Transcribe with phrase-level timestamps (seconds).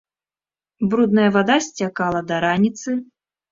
[0.93, 2.99] Брудная вада сцякала да раніцы.